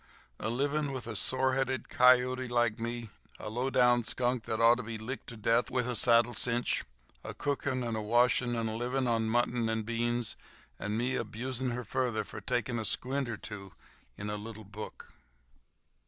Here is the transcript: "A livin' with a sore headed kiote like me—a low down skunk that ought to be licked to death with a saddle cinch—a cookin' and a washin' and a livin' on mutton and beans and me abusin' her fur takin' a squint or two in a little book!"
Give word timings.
"A 0.39 0.49
livin' 0.49 0.93
with 0.93 1.05
a 1.05 1.15
sore 1.15 1.53
headed 1.53 1.87
kiote 1.87 2.47
like 2.49 2.79
me—a 2.79 3.51
low 3.51 3.69
down 3.69 4.03
skunk 4.03 4.45
that 4.45 4.59
ought 4.59 4.77
to 4.77 4.81
be 4.81 4.97
licked 4.97 5.27
to 5.27 5.37
death 5.37 5.69
with 5.69 5.87
a 5.87 5.95
saddle 5.95 6.33
cinch—a 6.33 7.35
cookin' 7.35 7.83
and 7.83 7.95
a 7.95 8.01
washin' 8.01 8.55
and 8.55 8.67
a 8.67 8.73
livin' 8.75 9.05
on 9.05 9.29
mutton 9.29 9.69
and 9.69 9.85
beans 9.85 10.37
and 10.79 10.97
me 10.97 11.15
abusin' 11.15 11.69
her 11.69 11.83
fur 11.83 12.09
takin' 12.39 12.79
a 12.79 12.83
squint 12.85 13.29
or 13.29 13.37
two 13.37 13.73
in 14.17 14.27
a 14.31 14.37
little 14.37 14.63
book!" 14.65 15.13